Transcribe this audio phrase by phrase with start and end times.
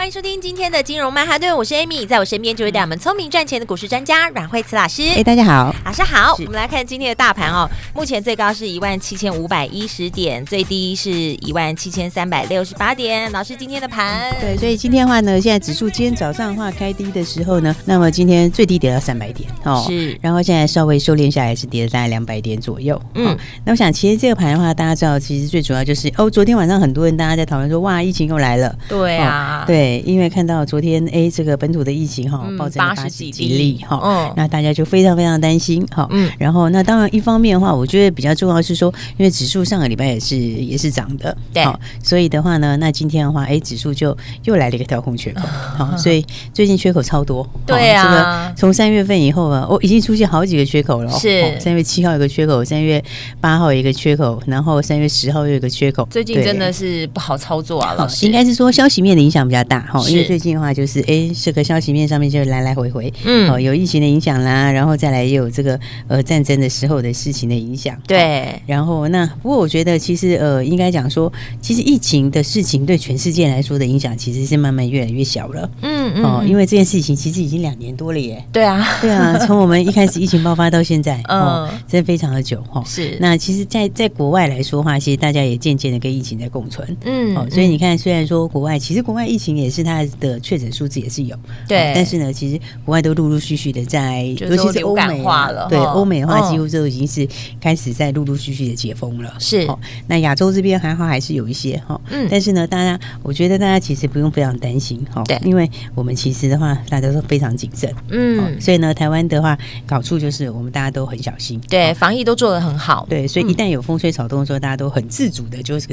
[0.00, 5.02] 欢迎收听今天的金融曼哈顿，我是 Amy，在我身边就是带我们聪明赚钱的股市专家阮慧慈老师。
[5.14, 6.34] 哎，大家好，老师好。
[6.38, 13.30] 我们来看今天的大盘哦，目前最高是一万七千五百一十点，最低是一万七千三百六十八点。
[13.30, 22.98] 老师今天的盘，对，所以今天的话呢，现在指数今天早上的话开低的时候呢，那么今天最低跌到三百点哦，是，然后现在稍微收敛下来是跌了大概两百点左右。
[23.16, 23.36] 嗯、哦，
[23.66, 28.74] 那我想其实这个盘的话，大家知道，其实最主要就是哦，昨天晚上很多人大家在讨论说，哇，疫情又来了。
[28.88, 29.89] 对啊，哦、对。
[29.98, 41.64] 因为看到昨天哎，这个本土的疫情哈，暴增八十几例哈，嗯，那大家就非常非常担心哈，嗯，然后那当然一方面的话，我觉得比较重要是说，因为指数上个礼拜也是也是涨的，对，
[42.02, 45.42] 所以的话呢，那今天的话，哎，指数就又来了一个跳空缺口，
[45.76, 51.58] 好， 所以最近缺口超多，对啊，这个从三月份以后啊，哦，已经出现好几个缺口了，是。
[51.60, 53.02] 三月七号有个缺口，三月
[53.40, 60.60] 八号有一个缺口，然后三月十号又有一个缺口，最近真的是不好操作啊，老师，应该是说消息面的影响比较大哈，因为最近的。
[60.60, 68.60] 话就是哎，这个消息面上面就来来回回，嗯，哦，有疫情的影响啦，然后再来也有这个呃战争的时候的事情的影响，对。
[68.66, 71.32] 然后那不过我觉得其实呃应该讲说，
[71.62, 76.24] 其实疫情的事情对全世界来说的影响其实是慢慢越来越小了，嗯嗯。
[76.24, 82.82] 哦，因为这件事情其实已经两年多了耶，对啊， 对啊，从我们一开始疫情爆发到现在， 哦，真的非常的久哈。
[82.84, 83.16] 是。
[83.18, 87.34] 那其实，在在国外来说的话，其实大家也渐渐的跟疫情在共存，嗯。
[87.34, 90.40] 哦，所以你看，虽然说国外其实国外疫情也是它的。
[90.40, 91.36] 确诊数字也是有，
[91.68, 97.28] 对，但是呢，其实国外都陆陆续续的在，尤其是欧美化了，对，欧美的话几乎都已经是
[97.60, 99.32] 开始在陆陆续续的解封了。
[99.38, 99.68] 是，
[100.08, 109.56] 那亚洲这边还好，还是有一些哈，嗯，但是呢，大家我觉得大家其实不用非常担心哈，对，因为我们其实的话，大家都非常谨慎，嗯，所以呢，台湾的话，
[109.88, 115.86] 好处就是我们大家都很小心，对，防疫都做得很好，对，所以一旦有风吹草动的时候，大家都很自主的，就是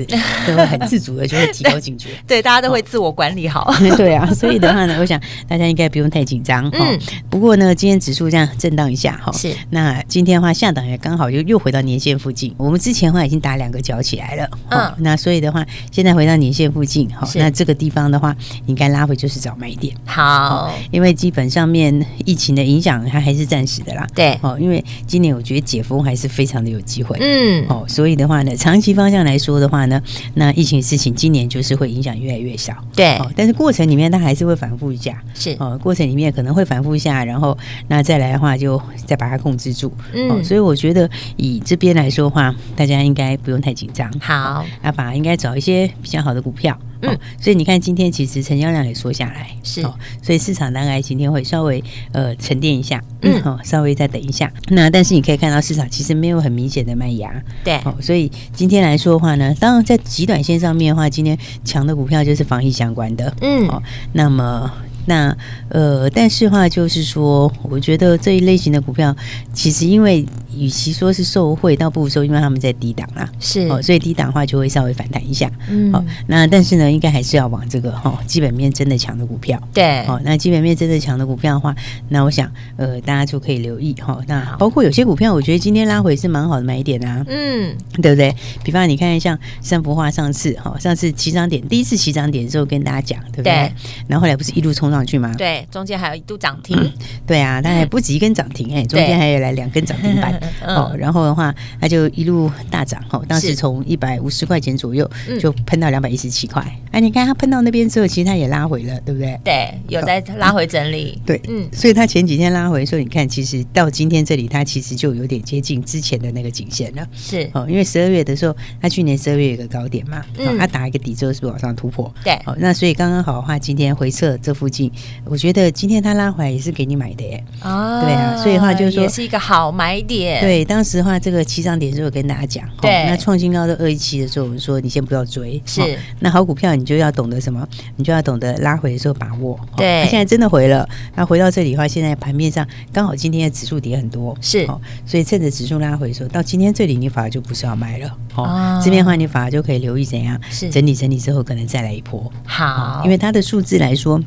[0.48, 3.67] 都会很自主的就会提高警觉， 对，大家都会自我管理好，
[3.98, 4.26] 对啊。
[4.34, 6.78] 所以的话呢，我想大家应该不用太紧张哈。
[6.80, 9.54] 嗯、不过呢，今天指数这样震荡一下哈，是。
[9.70, 12.54] 那今天的话，下档也刚好又又回到年线附近。
[12.58, 14.94] 我们之前的话已经打两个脚起来了，嗯。
[15.00, 18.36] 那所以的话，现在回到年线附近，好，是那这个地方的话，
[18.66, 19.96] 应该拉回就是找买点。
[20.06, 24.06] 好，因为基本上面疫情的影响它还是暂时的啦。
[24.16, 27.18] 对，哦，因为今年我觉得解封还是非常的有机会。
[27.20, 30.02] 嗯，哦，所以的话呢，长期方向来说的话呢，
[30.36, 32.76] 那疫情的事情今年就是会影响越来越小。
[32.96, 35.56] 对，哦，但是过程里面它还是会反复一下，是。
[35.60, 37.58] 哦，过程里面可能会反复一下，然后
[37.88, 57.32] 那再来的话就再把它控制住，嗯、哦，所以我觉得以这边来说的话，大家应该不用太紧张，好，要把应该找一些比较好的股票，嗯、哦，所以你看今天其实成交量也缩下来，是、哦，所以市场大概今天会稍微呃沉淀一下，嗯，好、哦，稍微再等一下，那但是你可以看到市场其实没有很明显的卖压，
[57.64, 63.82] 对，哦，所以今天来说的话呢，当然在极短线上面的话，今天强的股票就是防疫相关的，嗯，哦，
[64.14, 64.72] 那么。
[65.08, 65.36] 那
[65.70, 69.16] 呃，但是话就是说，我觉得这一类型的股票，
[69.54, 73.62] 其实因为与其说是受惠，倒不如说因为他们在低档啦，是。
[73.70, 81.74] 哦，所以低档的话就会稍微反弹一下，嗯，好，那但是呢，应该还是要往这个哈基本面真的强的股票，对，哦，那基本面真的强的股票的话，
[82.10, 88.36] 那我想呃，大家就可以留意哈，那包括有些股票，我觉得今天拉回是蛮好的买点啊，嗯，对不对？
[88.62, 93.54] 比方你看像三福画上次哈，上次起涨点第一次起涨点的时候跟大家讲，对不对？
[93.54, 93.72] 对。
[94.08, 94.97] 然后后来不是一路冲上。
[94.98, 95.34] 上去吗？
[95.38, 96.92] 对，中间还有一度涨停，嗯。
[97.26, 100.96] 对啊，但还不止一根涨停哎，中间还有来两根涨停板对 哦。
[100.98, 103.24] 然后的话，它就一路大涨哦。
[103.28, 105.10] 当时从一百五十块钱左右
[105.40, 106.64] 就喷到两百一十七块。
[106.92, 109.40] 哎，你看它喷到那边之后，其实它也拉回了，对不对？
[109.44, 111.22] 对，有在拉回整理。
[111.26, 117.06] 对，嗯，所以它前几天拉回的时候，你看，其实到今天这里，它其实就有点接近之前的那个颈线了。
[117.14, 120.24] 是哦，因为十二月的时候，它去年十二月有个高点嘛，
[120.58, 122.12] 它打一个底之后，是不是往上突破？
[122.24, 124.87] 对，哦，那所以刚刚好的话，今天回撤这附近。
[125.26, 130.42] 我觉得今天它拉回来也是给你买的耶，哦，对啊，所以的话就是说也是一个好买点。
[130.42, 139.60] 对，当时的话这个起涨点是有跟大家讲，对，那创新高的二一七的时候，我们说你先不要追，是，那好股票你就要懂得什么，你就要懂得拉回的时候把握。
[139.76, 144.66] 对，它现在真的回了，那回到这里的话，现在盘面上刚好今天的指数跌很多，是，
[145.06, 150.70] 所以趁着指数拉回的时候，到今天这里你反而就不是要买了，哦，这边的话你反而就可以留意怎样，是。
[150.70, 154.22] 整理整理之后可能再来一波，好，因为它的数字来说。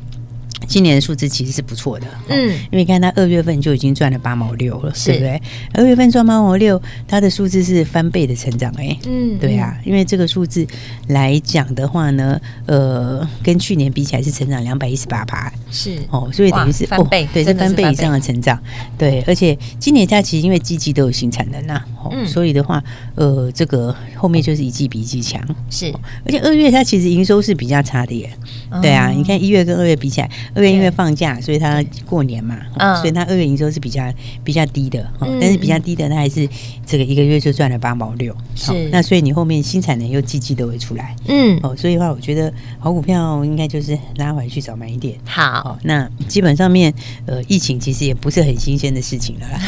[0.67, 5.41] 今年的数字其实是不错的，嗯，因为看它二月份就已经赚了八毛六了，对不对？
[5.73, 10.65] 二月份赚八毛六，它的数字是翻倍的成长，哎，嗯，对啊，因为这个数字
[11.07, 15.97] 来讲的话呢，呃，跟去年比起来是成长两百一十八趴，是。
[16.09, 18.57] 哦，所以等于是翻倍，对，是翻倍以上的成长，
[18.97, 21.81] 对，而且今年它其实因为季季都有新产能呐，
[22.11, 22.81] 嗯，所以的话，
[23.15, 25.91] 呃，这个后面就是一季比一季强，是，
[26.25, 28.31] 而且二月它其实营收是比较差的耶，
[28.81, 32.57] 对啊，你看一月跟二月比起来，二月因为放假，所以它过年嘛，
[32.97, 34.03] 所以它二月营收是比较
[34.43, 36.47] 比较低的，但是比较低的它还是
[36.85, 46.93] 这个一个月就赚了八毛六，是，那所以你后面新产能又季季都会出来，嗯，哦，所以的话我觉得好股票应该就是拉回去找买一点，好，那基本上面
[47.25, 49.59] 呃疫情其实也不是很新鲜的事情了啦，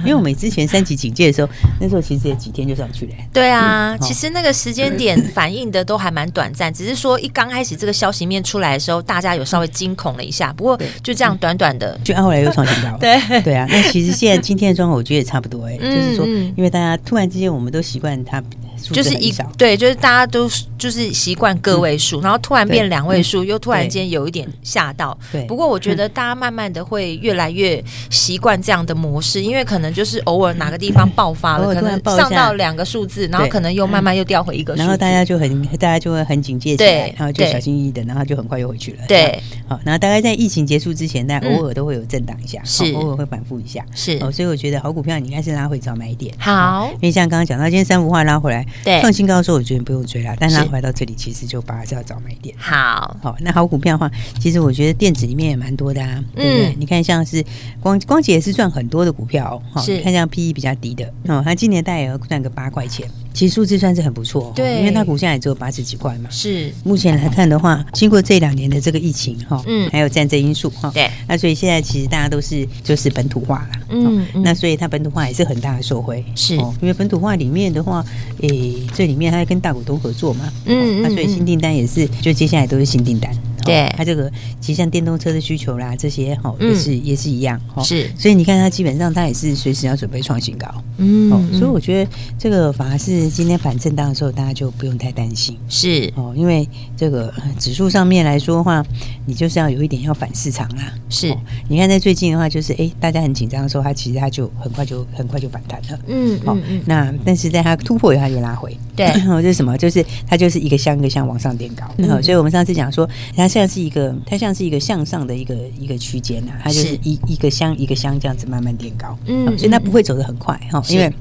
[0.04, 1.48] 因为我们之前三级警戒的时候，
[1.80, 13.42] 那时候其实也几天就上去了，对啊，其实那个时间点反应的都还蛮短暂，只是说一刚开始这个消息面出来的时候，大家有稍微惊恐了一下，不过就这样短短的，就按后来又创新高， 对。
[13.42, 18.42] 对啊，那其实现在今天的状况我觉得也差不多哎， 就是说因为大家突然之间我们都习惯它。
[18.90, 25.16] 就是一对，就是大家都就是习惯个位数，然后突然变两位数，又突然间有一点吓到。
[25.30, 38.98] 对，不过我觉得大家慢慢的会越来越习惯这样的模式，因为可能就是偶尔哪个地方爆发了，可能上到两个数字，然后可能又慢慢又掉回一个数字，然后大家就很大家就会很警戒起来，然后就小心翼翼的，然后就很快又回去了。
[39.08, 46.34] 对，好，然后大概在疫情结束之前，大家偶尔都会有震荡一下，是偶尔会反复一下，是哦，所以我觉得好股票你应该是拉回早买一点。
[46.38, 49.52] 好，因为像刚刚讲到，今天三幅画拉回来，对，创新高的时候。
[49.52, 52.56] 我觉得不用追了，但它回到这里，其实就把它要找买一点。
[52.58, 54.10] 好，好，那好股票的话，
[54.40, 56.74] 其实我觉得电子里面也蛮多的啊，对不对？
[56.78, 57.44] 你看像是
[57.80, 66.30] 光光洁也是赚很多的股票，哦，是，看像 PE 比较低的哦，它今年大概也要赚个八块钱，其实数字算是很不错，对，因为它股价也只有八十几块嘛。
[66.30, 78.02] 是，目前来看的话，经过这两年的这个疫情哈，嗯，还有战争因素哈，对，那所以现在其实大家都是就是本土化了，嗯，那所以它本土化也是很大的受惠，是，因为本土化里面的话，
[78.40, 79.42] 诶，这里面它。
[79.52, 83.30] 跟大股东合作嘛，嗯，那所以新订单也是，就接下来都是新订单。
[83.64, 84.30] 对，它这个
[84.60, 87.82] 其实像电动车的需求啦，这些哈也是也是一样哈。
[87.82, 90.66] 是，所以你看它基本上它也是随时要准备创新高。
[90.98, 95.56] 嗯，所以我觉得这个反而是今天反震荡的时候，大家就不用太担心。
[95.68, 98.84] 是哦，因为这个指数上面来说的话，
[99.26, 100.92] 你就是要有一点要反市场啦。
[101.08, 101.34] 是，
[101.68, 105.98] 你看在最近的话，就是哎，大家很紧张的时候，它其实它就很快就很快就反弹了。
[106.08, 106.56] 嗯，好，
[106.86, 108.76] 那但是在它突破以后，它就拉回。
[108.94, 109.06] 对，
[109.42, 109.76] 这是什么？
[109.78, 111.86] 就是它就是一个箱一个箱往上垫高。
[111.98, 113.48] 嗯，所以我们上次讲说它。
[113.52, 121.12] 像是一个，它像是一个向上的一个一个区间呐，它就是一一个箱一个箱这样子慢慢垫高，嗯，所以它不会走得很快哈，因为。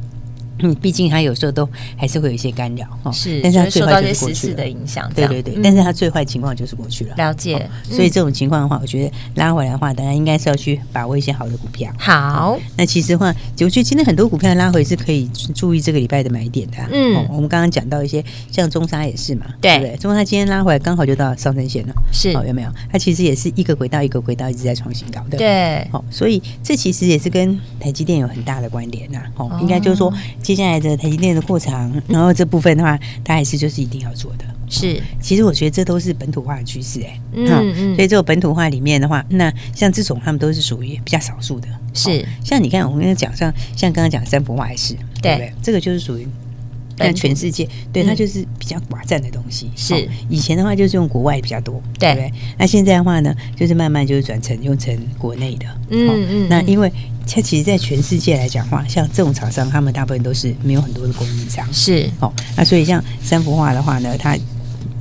[0.62, 7.70] 嗯，毕竟它有时候都还是会有一些干扰哈，是，但是它最坏就是过去的影响，对对对，但是它最坏情况就是过去了，了解。
[7.90, 11.92] 所以这种情况的话，我觉得拉回来的话，大家应该是要去把握一些好的股票。
[11.98, 13.28] 好，那其实的话，
[13.60, 16.78] 我觉得今天很多股票拉回是可以注意这个礼拜的买点的。
[16.92, 19.96] 嗯，我们刚刚讲到一些，像中沙也是嘛，对不对？
[19.98, 22.70] 中沙今天拉回来刚好就到上升线了，是，有没有？
[22.92, 25.88] 它其实也是一个轨道一个轨道一直在创新高的，对。
[25.92, 29.22] 好，所以这其实也是跟台积电有很大的关联呐。
[29.36, 30.12] 哦，应该就是说。
[30.52, 34.44] 接下来的台积电的扩厂，然后这部分的话，它还是就是一定要做的。
[34.70, 37.96] 是，其实我觉得这都是本土化的趋势，哎，嗯嗯。
[37.96, 41.70] 所以这个本土化里面的话，那像这种他们都是属于比较少数的。
[41.94, 45.54] 是，像你看，我们刚才讲，像像刚刚讲三幅画也是，对不对？
[45.62, 46.28] 这个就是属于
[47.02, 49.70] 在全世界，对它就是比较寡占的东西。
[49.76, 52.32] 是，以前的话就是用国外比较多，对不对？
[52.58, 55.66] 那现在的话呢，就是慢慢就是转成用成国内的。
[55.90, 56.48] 嗯嗯。
[56.50, 56.92] 那因为。
[57.34, 61.66] 它其实，在全世界来讲话，像这种厂商，他们大部分都是没有很多的供应商。
[61.72, 64.36] 是哦，那所以像三幅画的话呢，它。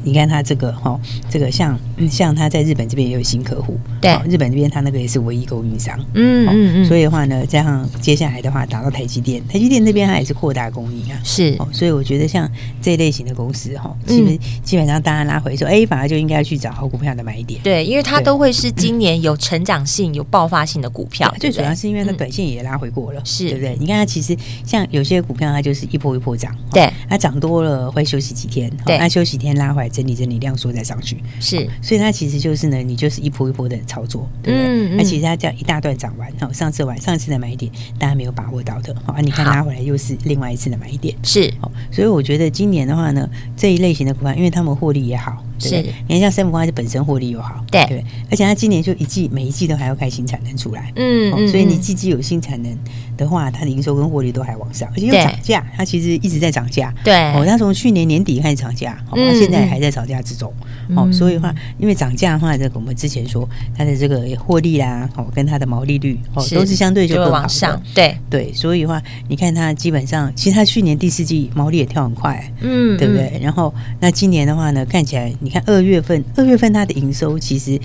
[0.02, 1.78] 你看他这个哈，这个像
[2.11, 23.50] 像他在日本这边也有新客户，对，日本这边他那个也是唯一供应商，嗯嗯嗯，所以的话呢，加上接下来的话，打到台积电，台积电那边它也是扩大供应啊，是，所以我觉得像这一类型的公司哈，基本基本上大家拉回说，哎，反而就应该要去找好股票的买点，对，因为它都会是今年有成长性、有爆发性的股票，最主要是因为它短线也拉回过了，是。
[23.50, 23.76] 对不对？
[23.80, 29.90] 你看它其实像有些股票，它就是一波一波涨，对，它涨多了会休息几天，对，它休息天拉回来。
[29.91, 31.19] 整理整理量缩再上去。
[31.41, 34.97] 是，所以它其实就是呢，你就是一波一波的操作，对不对？
[34.97, 45.45] 那其实它这样一大段涨完，好，上次晚上次的买点大家没有把握到的，好，你看拉回来又是另外一次的买点，是，哦，所以我觉得今年的话呢，这一类型的股票，因为他们获利也好。
[45.69, 47.85] 是，你看像三福花是本身获利又好，对。
[47.87, 52.79] 对，而且它今年就一季每一季都还要开新产能出来，嗯，所以你季季有新产能
[53.17, 60.52] 的话，它的营收跟获利都还往上，而且又涨价，它其实一直在涨价，对，哦，它从去年年底开始涨价，哦，它现在还在涨价之中，
[60.97, 68.17] 哦，所以的话，因为涨价的话，这个我们之前说它的这个获利啦，哦，跟它的毛利率哦都是相对就更往上，对。
[68.31, 73.40] 对，所以的话，你看它基本上，其实它去年第四季毛利也跳很快，嗯，对不对？
[73.43, 77.78] 然后那今年的话呢，看起来你看二月份，二月份它的营收其实。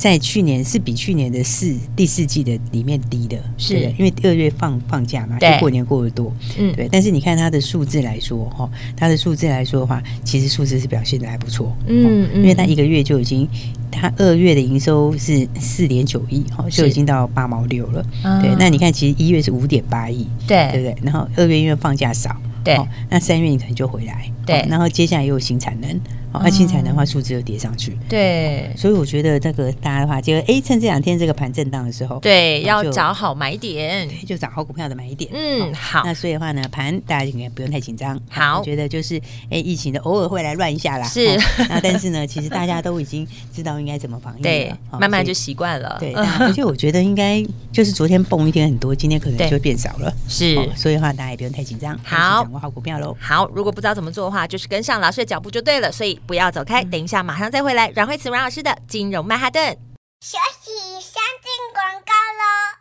[0.00, 6.88] 在去年是比去年的四第四季的里面低的，是的，因为二月放放假嘛，就过年过得多，嗯，对。
[6.90, 13.46] 但是你看它的数字来说，哈，它的数字来说的话，其实数字是表现的还不错，嗯嗯，因为它一个月就已经，
[13.90, 18.02] 它二月的营收是四点九亿，哈，就已经到八毛六了，
[18.40, 18.56] 对。
[18.58, 20.96] 那你看，其实一月是五点八亿，对，对不对？
[21.02, 22.34] 然后二月因为放假少，
[22.64, 22.74] 对，
[23.10, 24.66] 那三月你可能就回来，对。
[24.68, 26.00] 然后接下来又有新产能。
[26.32, 35.28] 哦，那新产能的话，数字又跌上去，对，所以我觉得这个大家的话，就哎，趁这两天这个盘震荡的时候，对，要找好买点，对就找好股票的买点。
[35.34, 36.02] 嗯，好。
[36.04, 38.16] 那所以的话呢，盘大家应该不用太紧张。
[38.28, 41.08] 好，我觉得就是哎，疫情的偶尔会来乱一下啦。
[41.08, 41.36] 是。
[41.68, 45.96] 那但是呢，其实大家都已经知道应该怎么防疫了，对，慢慢就习惯了。
[45.98, 50.14] 对， 而且我觉得应该就是昨天蹦一天很多，今天可能就变少了。
[50.28, 50.54] 是。
[50.76, 51.98] 所以的话，大家也不用太紧张。
[52.04, 53.16] 好，掌握好股票喽。
[53.18, 55.90] 好，如果不知道怎么做的话，就是跟上老师的脚步就对了。
[55.90, 57.00] 所以不要走开，等。
[57.00, 57.88] 等一下，马上再回来。
[57.96, 59.74] 阮慧慈阮老师的金融曼哈顿，
[60.20, 60.70] 休息，
[61.00, 62.79] 先进广告喽。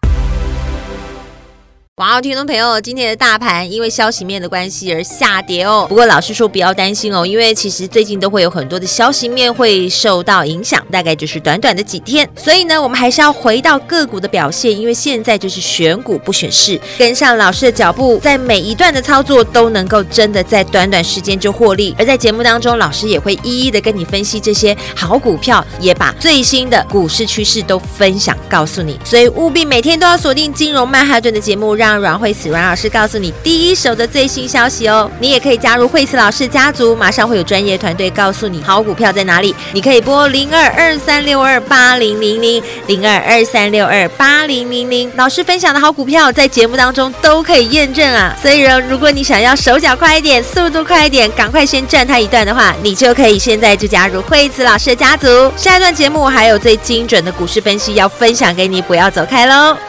[2.00, 5.86] 哇，听众朋友，今天的大盘因为消息面的关系而下跌哦。
[5.89, 12.25] 不过老师说不要担心哦，因为其实最近都会有很多的消息面会受到影响，大概就是短短的几天。
[12.38, 21.94] 所以呢，我们还是要回到个股的表现，因为现在就是选股不选市，跟上老师的脚步，在每一段的操作都能够真的在短短时间就获利。
[22.00, 28.98] 而在节目当中，老师也会一一的跟你分析这些好股票，也把最新的股市趋势都分享告诉你。
[29.03, 39.55] 所以务必每天都要锁定金融曼哈顿的节目，让让阮慧慈阮老师告诉你第一手的最新消息哦，你也可以加入慧慈老师家族，马上会有专业团队告诉你好股票在哪里。
[39.74, 48.36] 你可以拨零二二三六二八零零零零二二三六二八零零零，老师分享的好股票在节目当中都可以验证啊。
[48.39, 55.51] 所以呢，如果你想要手脚快一点，速度快一点，赶快先赚它一段的话，你就可以现在就加入慧慈老师的家族。
[55.58, 59.88] 下一段节目还有最精准的股市分析要分享给你，不要走开喽。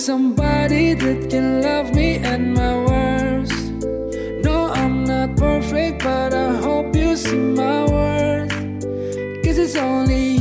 [0.00, 3.70] somebody that can love me at my worst.
[4.42, 8.50] No, I'm not perfect, but I hope you see my worth.
[9.44, 10.39] Cause it's only you.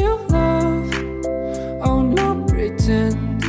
[0.00, 0.94] love.
[1.84, 3.44] Oh, no, pretend.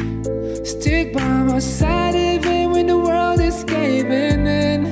[0.68, 4.92] Stick by my side even when the world is caving in.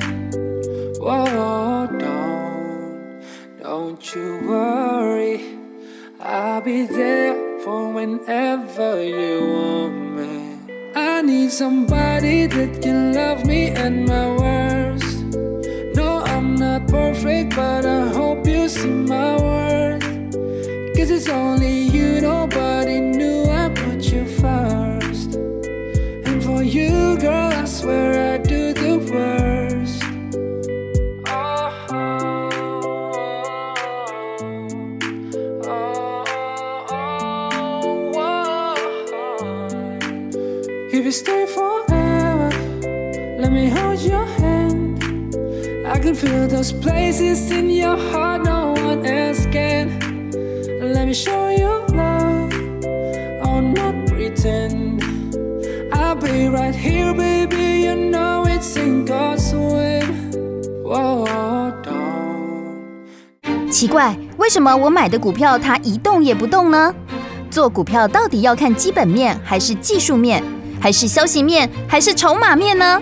[0.99, 1.97] Don't,
[3.61, 5.57] don't you worry.
[6.19, 10.93] I'll be there for whenever you want me.
[10.95, 14.40] I need somebody that can love me and my
[45.91, 49.89] i can feel those places in your heart no one else can
[50.79, 52.53] let me show you love
[53.43, 55.03] oh not pretend
[55.91, 60.01] i'll be right here baby you know it's in god's way
[60.81, 66.95] wow wow dawn 奇怪为什么我买的股票它一动也不动呢
[67.49, 70.41] 做股票到底要看基本面还是技术面
[70.79, 73.01] 还是消息面还是筹码面呢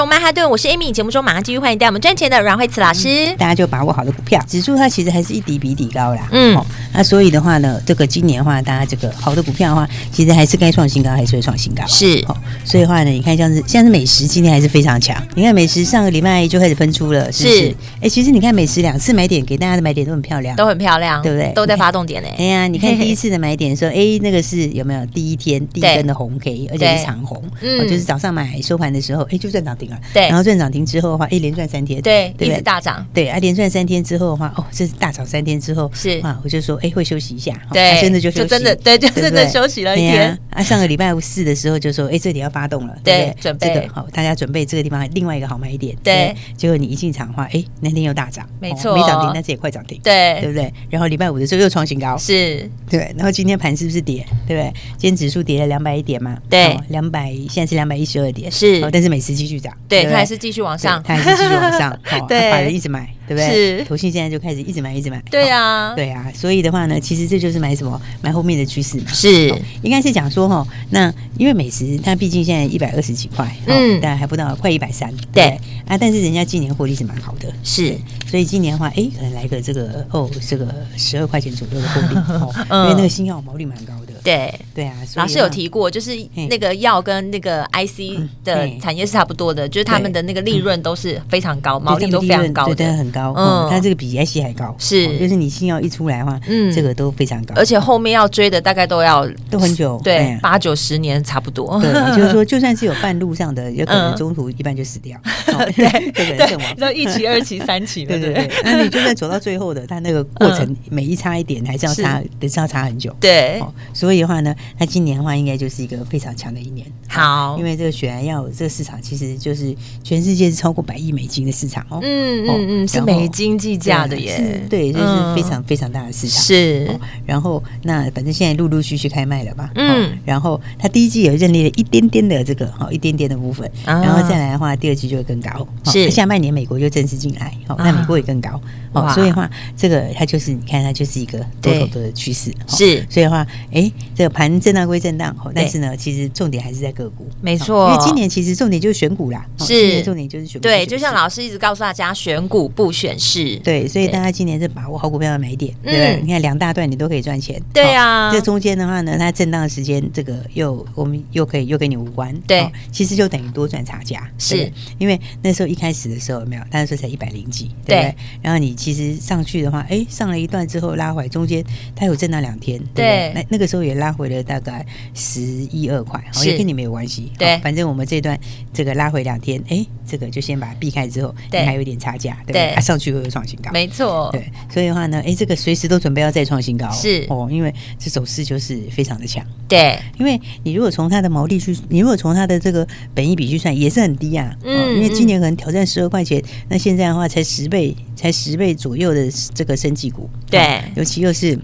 [0.00, 0.90] 融曼哈顿，我是 Amy。
[0.90, 3.26] 节目中马上继续欢迎带我们赚钱的阮慧慈老师。
[3.36, 6.26] 大家就把握好的股票，指数它其实还是一底比底高啦。
[6.32, 6.64] 嗯，哦、
[6.94, 11.86] 那所以的话呢，这个今年的话，大家这个好的股票的话，其实还是该创新高还是会创新高。
[11.86, 12.36] 是，哦，
[12.70, 15.20] 所以的话呢，你看像是像是美食今天还是非常强。
[15.34, 17.68] 你看美食上个礼拜就开始喷出了，是不是？
[17.96, 21.52] 哎、欸，其实你看美食两次买点给大家的买点都很漂亮，都很漂亮，对不对？
[21.52, 22.28] 都在发动点呢。
[22.38, 29.98] 哎呀，你看第一次的买点说， 哎、欸，那个是有没有第一天第一根的红 K，而且是长红，嗯、哦，就是早上买收盘的时候，哎、欸，就赚涨停了。
[30.14, 40.38] 对，然后赚涨停之后的话，哎，连赚三天，对，对，一直大涨，对，啊，连赚三天之后的话，哦，这是大涨三天之后，是啊，我就说，哎，会休息一下，对，真的就休息，真的，对，就真的休息了一天。
[40.50, 43.68] 啊，上个礼拜四的时候就说，哎，这里要发动了，对，准备。
[43.68, 50.72] 这个好，大家准备这个地方另外一个好买一点，对，结果你一进场的话，哎，那天又大涨，没错，没涨停，但是也快涨停，对，对不对？
[50.88, 54.26] 然后礼拜五的时候又创新高，是，对，然后今天盘是不是跌？
[54.46, 54.72] 对不对？
[54.96, 61.02] 今天指数跌了两百一点嘛，对，两百现在是两百一十二点，是，但是美食继续涨，对，它还是继续往上。
[61.02, 63.78] 它还是继续往上，好，对，法人一直买，对不对？
[63.78, 65.22] 是，投信现在就开始一直买，一直买。
[65.30, 68.02] 对啊，对啊，所以的话呢，其实这就是买什么？
[68.20, 69.12] 买后面的趋势嘛。
[69.12, 75.44] 是，应该是讲说哈，那因为美食它毕竟现在一百二十几块，嗯，但还不到快一百三，对
[75.86, 80.66] 啊，但是人家今年获利是蛮好的，是，所以今年的话，哎，可能来个这个哦，这个
[80.96, 84.14] 十二块钱左右的获利， 哦，因为那个新药毛利蛮高的。
[84.24, 84.52] 对。
[84.72, 86.10] 对啊，老师有提过，就是
[86.48, 93.19] 那个药跟那个 IC 的产业是差不多的，就是他们的那个利润都是非常高，毛利都非常高，对，很高。
[93.36, 101.80] 嗯，它这个比 IC 还高，是，就是你新药一出来的话，嗯，这个都非常高，而且后面要追的大概都要都很久，对，八九十年差不多。
[101.80, 105.18] 对，就是说， 就算是有半路上的，有可能中途一半就死掉，
[105.76, 106.74] 对， 这个阵亡。
[106.76, 108.50] 那一期、二期、三期，对对对。
[108.64, 113.14] 那你就算走到最后的，它那个过程每一差一点，还是要差，得是要差很久。
[113.20, 116.86] 对，所以的话呢，那今年的话应该就是一个非常强的一年。
[117.08, 121.98] 好，因为这个血癌药这个市场其实就是全世界是超过百亿美金的市场哦。
[122.02, 124.62] 嗯嗯嗯，是美金计价的耶。
[124.68, 126.42] 对，这是非常非常大的市场。
[126.42, 126.88] 是。
[127.26, 129.70] 然后那反正现在陆陆续续开卖了吧。
[129.74, 130.18] 嗯。
[130.24, 133.70] 然后它第一季有认列了一点点的这个哈，一点点的部分。
[133.84, 135.66] 然后再来的话，第二季就会更高。
[135.86, 136.10] 是。
[136.10, 138.60] 下半年美国就正式进来，好，那美国也更高。
[138.92, 139.10] 哦。
[139.14, 142.52] 所以的话，这个它就是你看，它就是一个多头的趋势。
[142.66, 143.06] 是。
[143.08, 147.28] 所以的话，哎，这个盘震荡归震荡，但是呢，其实重点还是在个股。
[147.40, 147.90] 没错。
[147.90, 149.44] 因为今年其实重点就是选股啦。
[149.58, 150.02] 是。
[150.02, 150.62] 重点就是选股。
[150.62, 153.56] 对，就像老师一直告诉大家，选股不选是。
[153.56, 156.20] 对，所以大家今年是把握好股票的买点，对不对？
[156.22, 157.60] 你看两大段你都可以赚钱。
[157.72, 162.34] 对啊，这中间的话呢，它震荡的时间，这个又我们又可以又跟你无关。
[162.46, 164.28] 对，其实就等于多赚差价。
[164.38, 168.14] 是，因为那时候一开始的时候有没有，那时候才一百零几，对不对？
[168.42, 171.64] 然后你其实上去的话，哎，上了一段之后拉回中间，
[171.96, 174.84] 它有震荡两天，对，那那个时候也拉回了大概
[175.14, 177.32] 十一二块，也跟你没有关系。
[177.38, 178.38] 对，反正我们这段
[178.72, 184.30] 这个拉回两天，哎，这个就先把它避开之后，对，还有一点差价，对，它上去会有创新高，没错。
[184.32, 189.44] 对，所以的话呢，哎，这个随时都准备要再创新高，是哦，因为这走势就是非常的强。
[189.68, 194.56] 对，因为你如果从它的毛利去，你如果从它的这个本益比去算，也是很低啊。
[194.64, 201.58] 嗯，因为今年可能挑战十二块钱，那现在的话才十倍，才十倍左右的这个生技股，对，尤其又是。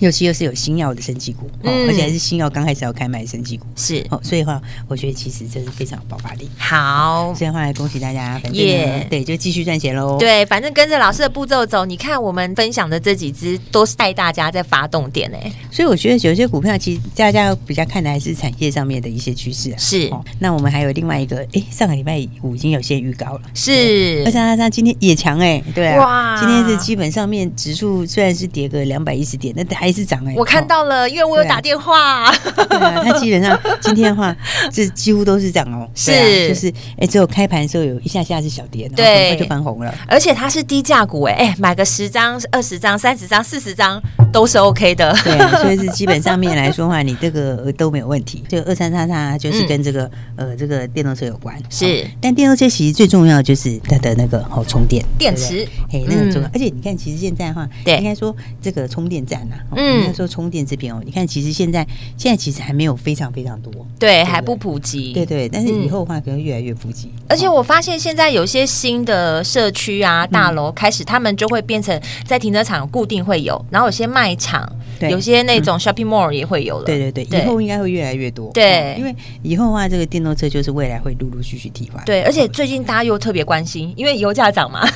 [0.00, 4.04] 尤其又是有新药的生技股，嗯，而且还是新药刚开始要开卖的生技股，是。
[4.10, 6.48] 哦，所以的话，我觉得其实这是非常有爆发力。
[6.56, 10.16] 好，这样的话来恭喜大家，也，对，就继续赚钱喽。
[10.18, 19.70] 对，反正跟着老师的步骤走，你看我们分享的这几支都是带大家在发动点哎，所以我觉得有些股票其实大家比较看的还是产业上面的一些趋势。
[19.70, 19.76] 啊。
[19.78, 30.68] 是，那我们还有另外一个，哎，上个礼拜五已经有些预告了，是，二三二三今天也强哎，对啊，哇，今天是基本上面指数虽然是跌个两百一十点，那还是涨哎，我看。
[30.68, 32.30] 到了，因为我有打电话。
[32.68, 34.36] 对啊，它基本上今天的话，
[34.70, 35.88] 这几乎都是涨哦。
[35.96, 36.12] 是，
[36.46, 39.94] 就是哎，只有开盘的时候有一下下是小跌，对，就翻红了。
[40.06, 43.98] 而且它是低价股，哎哎，买个十张、二十张、三十张、四十张
[44.30, 45.10] 都是 OK 的。
[45.24, 48.44] 对，所以是基本上面来说的话，你这个都没有问题。
[48.46, 51.56] 这个二三三三就是跟这个呃这个电动车有关。
[51.70, 56.50] 是，但电动车其实最重要的就是它的那个哦充电电池，哎，那个重要。
[56.52, 60.58] 而且你看，其实现在的话，对，应该说这个充电站呐，嗯，应该说充电。
[60.68, 61.86] 这边哦，你看，其实现在
[62.18, 67.10] 现在其实还没有非常非常多，对，还不普及，对对，但是以后的话可能越来越普及。
[67.26, 76.84] 而且我发现现在有些新的社区啊、大楼开始，他们就会变成在停车场固定会有，然后有些卖场，有些那种 shopping mall 也会有了。
[76.84, 78.50] 对对对，以后应该会越来越多。
[78.52, 82.04] 对，因为以后的话，这个电动车就是未来会陆陆续续替换。
[82.04, 84.86] 对，而且最近大家又特别关心，因为油价涨嘛，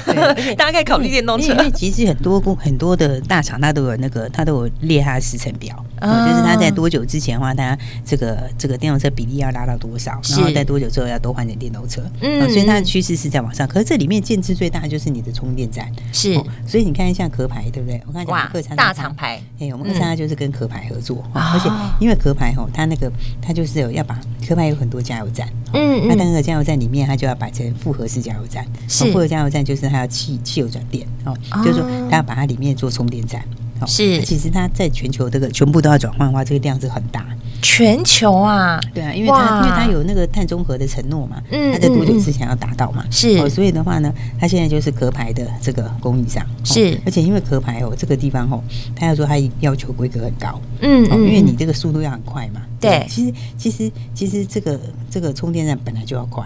[0.58, 1.52] 大家可以考虑电动车。
[1.52, 5.74] 因为其实很多很多的大厂，它都有那个，它都有列它的时程表。
[6.02, 12.02] 就是它在多久之前的话，它这个这个电动车比例要拉到多少，然后在多久之后要都换成电动车。
[12.20, 13.68] 嗯，所以它的趋势是在往上。
[13.68, 15.88] 可是这里面建制最大的就是你的充电站。
[16.12, 16.34] 是，
[16.66, 18.02] 所以你看一下壳牌，对不对？
[18.06, 19.40] 我看哇，大厂牌。
[19.60, 21.70] 哎，我们客舱就是跟壳牌合作，而且
[22.00, 25.48] 因为壳牌吼，它那个它就是有要把壳牌有很多加油站。
[25.72, 28.66] 嗯，那那个加油站里面，它就要摆成复合式加油站。
[28.88, 33.40] 是，复合加油站就是它要汽汽油转电哦，就是说它要把它里面做充电站。
[33.86, 37.24] 是，其实它在全球这个全部都要转换的话，这个量是很大。
[37.60, 43.04] 全球啊，对啊，因为它因为它有那个碳中和的承诺嘛，嗯，它在多久之前要达到嘛？
[43.08, 46.44] 是，所以的话呢，它现在就是壳牌的这个供应商。
[46.64, 48.60] 是，而且因为壳牌哦，这个地方哦，
[48.96, 52.62] 它要说它要求规格很高，嗯，因为你这个速度要很快嘛。
[52.80, 56.44] 对，其实其实其实这个这个充电站本来就要快。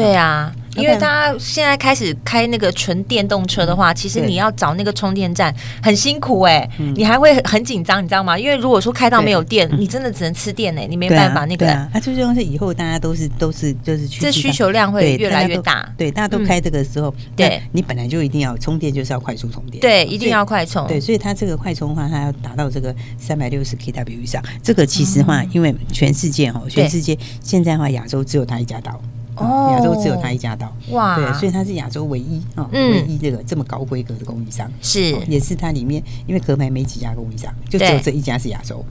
[0.00, 0.52] 对啊。
[0.76, 5.50] 因为大家现在开始开那个纯电动车的话，其实你要找那个充电站
[5.82, 8.38] 很辛苦哎，你还会很紧张，你知道吗？
[8.38, 11.64] 因为如果说开到没有电，你真的只能吃电哎，你没办法那个。
[11.64, 15.90] 对啊，它最重要是以后大家都是都是就是这需求量会越来越大。
[15.96, 19.80] 对，大家都开这个时候，对，你本来就一定要充电，就是要快速充电。
[19.80, 20.86] 对，一定要快充。
[20.86, 24.42] 对，所以它这个快充的话，它要达到这个三百六十 kW 以上。
[24.62, 29.00] 这个其实话，因为全世界哦，全世界现在的话，亚洲只有它一家到。
[29.36, 38.84] 哦，亚洲只有他一家到哇，对，所以他是亚洲唯一啊，唯一这个这么高规格的供应商，是，也是它里面，因为壳牌没几家供应商，就只有这一家是亚洲，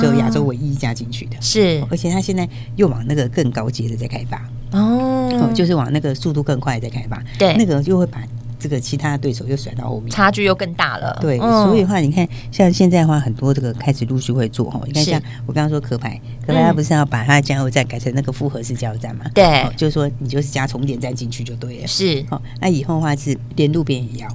[0.00, 8.22] 只有亚洲唯一一家进去的，是，而且他现在又往那个更高阶的在开发，哦，就是往那个速度更快在开发，对，那个就会把。
[8.62, 11.18] 这个其他对手又甩到后面，差距又更大了。
[11.20, 14.80] 对，所以的话，你看，像现在的话，很多这个开始陆续会做哈。
[14.86, 19.24] 你看，像我刚刚说壳牌，壳牌它不是要把它的加油站改成那个复合式加油站嘛？
[19.34, 21.86] 对，就是说你就是加充电站进去就对了。
[21.88, 24.28] 是，好，那以后的话是连路边也要。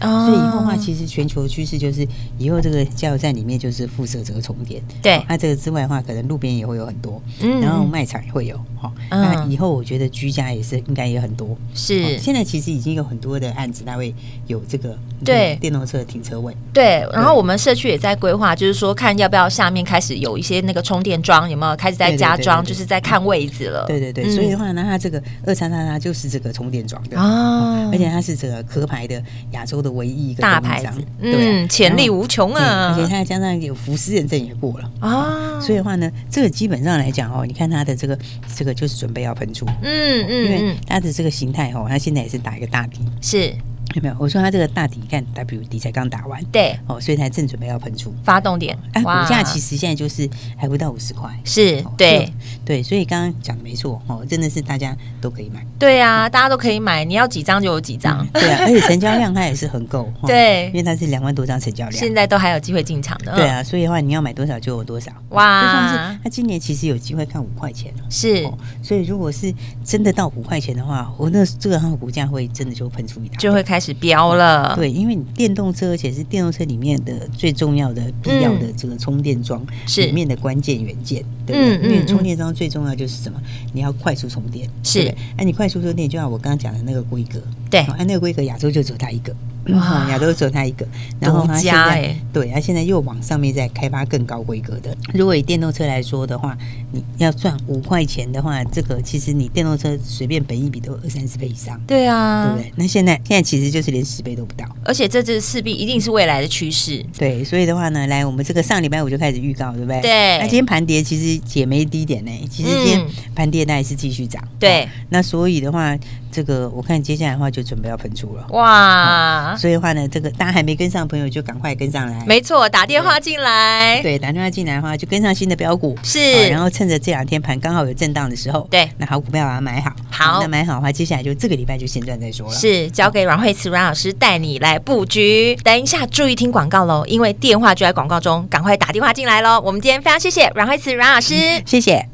[0.00, 2.06] 所以以后的话，其实全球趋势就是
[2.38, 4.82] 以后这个加油站里面就是附设这个充电。
[5.02, 7.60] 对，那这个之外的话，可能路边也会有很多，嗯。
[7.60, 8.56] 然后卖场也会有。
[8.78, 11.56] 哈，那以后我觉得居家也是应该也很多。
[11.74, 14.14] 是，现在其实已经有很多的案子，它会
[14.46, 15.56] 有这个对。
[15.56, 16.54] 电动车的停车位。
[16.72, 23.86] 对，然后我们社区也在规划，就是说看要不要下面开始有一些那个充电桩，有没有开始在加装，就是在看位置了。
[23.86, 32.94] 对对对，所以的话呢，它这个二三三它就是这个充电桩的啊，而且它是这个壳牌的亚洲的唯一一个大牌子，嗯，潜力无穷啊！
[32.94, 34.90] 而且它加上有福斯认证也过了。
[35.00, 38.18] 啊，所以的话呢，这个基本上来讲哦，你看它的这个
[38.54, 43.54] 这个就是准备要喷出，嗯嗯，因为它的这个形态哦，它现在也是打一个大底，是
[43.94, 44.16] 有没有？
[44.18, 48.76] 我说它这个大底，你看 W 底才刚打完，对，哦，所以才正准备要喷出发动点。
[48.92, 52.30] 哎，股价其实现在就是还不到五十块，是对
[52.64, 55.64] 对，所以刚刚讲的没错哦，真的是大家都可以买。
[55.78, 58.26] 对啊，大家都可以买，你要几张就有几张。
[58.32, 60.12] 对啊， 而且成交量它也是很够。
[60.26, 63.34] 对，因为它是两万多张成交量，现在都还有机会进场的。
[63.34, 65.12] 对啊，所以的话你要买多少就有多少。
[65.30, 68.42] 哇，就算是它今年其实有机会看五块钱是，
[68.82, 69.52] 所以如果是
[69.84, 74.74] 真的到五块钱的话，我那这个它的股价会真的就喷出一大，就会开始飙了。
[74.76, 79.64] 对，因为你电动车，而且是电动车里面的最重要的、必要的这个充电桩
[79.96, 81.90] 里面的关键元件，对不对？
[81.90, 83.40] 因为充电桩最重要就是什么？
[83.72, 85.12] 你要快速充电，是。
[85.36, 89.34] 哎，你快速充电，就像我刚刚讲的那个规格，对，按那个规格，亚洲就只有它一个。
[89.74, 90.86] 哇，亚洲只有它一个，
[91.18, 94.96] 然后它现在对，它现在又往上面在开发更高规格的。
[95.12, 96.56] 如果以电动车来说的话，
[96.92, 101.80] 你要赚五块钱的话，这个其实你电动车随便本一笔都有二三十倍以上。
[101.86, 102.72] 对啊，对不对？
[102.76, 107.04] 那现在现在其实就是连十倍都不到，而且这这势必一定是未来的趋势。
[107.18, 110.00] 对，所以的话呢，来我们这个上礼拜五就开始预告，对不对？
[110.00, 110.38] 对。
[110.38, 114.42] 那今天盘跌其实也没低点呢，其实今天盘跌那还是继续涨。
[114.60, 114.88] 对。
[115.08, 115.96] 那所以的话。
[116.32, 122.24] 这个我看接下来的话就准备要喷出了哇、嗯，所以的话呢，这个大家还没跟上朋友就赶快跟上来。
[122.26, 132.54] 没错，打电话进来，对，打电话进来的话就跟上新的标股是、哦，然后趁着这两天盘刚好有震荡的时候，对，那好股票把它买好，好，那买好的话，接下来就这个礼拜就先赚再说了。
[132.54, 135.56] 是，交给阮慧慈阮老师带你来布局。
[135.62, 139.60] 等一下注意听广告喽，因为电话就在广告中，赶快打电话进来喽。
[139.60, 142.08] 我们今天非常谢谢阮慧慈阮老师、嗯，谢谢。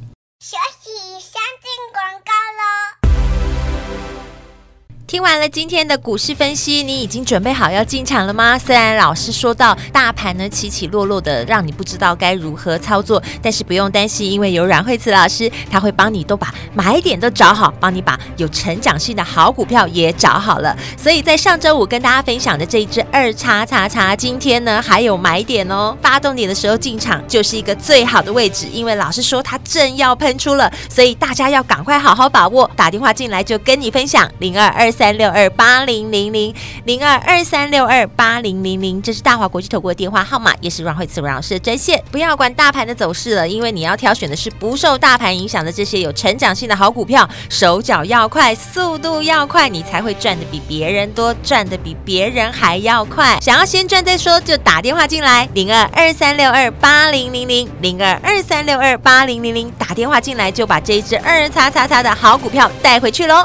[5.12, 8.58] 听完了今天的股市分析，你已经准备好要进场了吗？
[8.58, 20.74] 虽然老师说到大盘呢起起落落的，让你不知道该如何操作，但是不用担心，因为有阮慧慈老师，他会帮你都把买点都找好，帮你把有成长性的好股票也找好了。
[20.96, 35.01] 所以在上周五跟大家分享的这一只二叉叉叉，今天呢还有买点哦，发动点的时候进场就是一个最好的位置，因为老师说他正要喷出了，所以大家要赶快好好把握，打电话进来就跟你分享零二二三。
[35.02, 42.00] 三六二八零零零零二二三六二八零零零，这是大华国际投顾的电话号码，也是阮慧慈阮老师的专线。
[42.12, 53.40] 不要管大盘的走势了，因为你要挑选的是不受大盘影响的这些有成长性的好股票，手脚要快，速度要快，你才会赚得比别人多，赚得比别人还要快。
[53.40, 63.44] 想要先赚再说，就打电话进来，零二二三六二八零零零零二二三六二八零零零，打电话进来就把这一只二叉叉叉的好股票带回去喽。